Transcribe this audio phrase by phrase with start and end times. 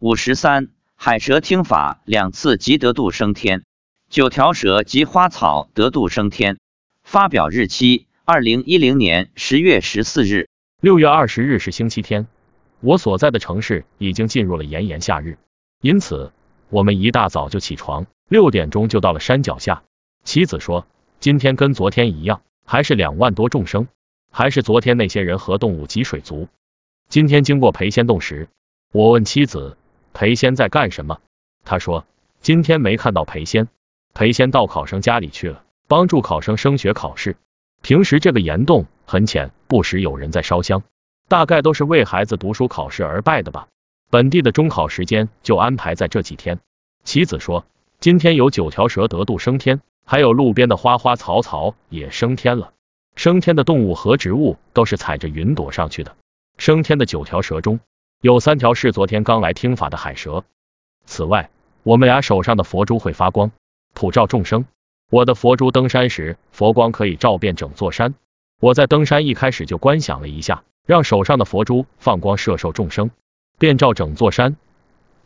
[0.00, 3.64] 五十三，海蛇听法两次即得度升天，
[4.08, 6.56] 九条蛇及花草得度升天。
[7.02, 10.48] 发表日期：二零一零年十月十四日。
[10.80, 12.28] 六月二十日是星期天，
[12.78, 15.36] 我所在的城市已经进入了炎炎夏日，
[15.80, 16.32] 因此
[16.68, 19.82] 我们一大早就起床，六点钟就到了山脚下。
[20.22, 20.86] 妻子说，
[21.18, 23.88] 今天跟昨天一样，还是两万多众生，
[24.30, 26.46] 还是昨天那些人和动物及水族。
[27.08, 28.48] 今天经过裴仙洞时，
[28.92, 29.76] 我问妻子
[30.18, 31.20] 裴仙在干什么，
[31.64, 32.04] 他说
[32.40, 33.68] 今天没看到裴仙，
[34.14, 37.36] 裴仙到考生家里去了，帮助考生升学考试。
[37.82, 40.82] 平时这个岩洞很浅，不时有人在烧香，
[41.28, 43.68] 大概都是为孩子读书考试而拜的吧。
[44.10, 46.58] 本地的中考时间就安排在这几天。
[47.04, 47.64] 妻子说
[48.00, 52.72] 今天有九条蛇得度升天，还有路边的花花草草也升天了。
[53.14, 56.16] 升天的动物和植物都是踩着云朵上去的。
[56.56, 57.78] 升天的九条蛇中，
[58.20, 60.42] 有三条是昨天刚来听法的海蛇。
[61.06, 61.50] 此外，
[61.84, 63.52] 我们俩手上的佛珠会发光，
[63.94, 64.64] 普照众生。
[65.08, 68.16] 我的佛珠登山时，佛光可以照遍整座山。
[68.60, 73.12] 我在登山一开始就观想了一下，让手上的佛珠放光摄受众生，
[73.56, 74.56] 遍照整座山。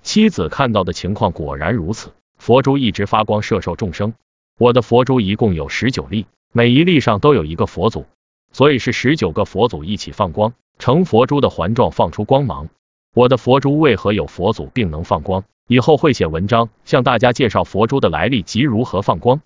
[0.03, 4.13] 妻子看到的情况果然如此，佛珠一直发光摄受众生。
[4.59, 8.05] 我的佛珠一共有十九粒，每一粒上都有一个佛祖，
[8.53, 10.53] 所以是十九个佛祖一起放光。
[10.79, 12.69] 成佛珠的环状放出光芒。
[13.15, 15.45] 我的佛珠为何有佛祖并能放光？
[15.69, 19.43] 以后会写文章向大家介绍佛珠的来历及如何放光。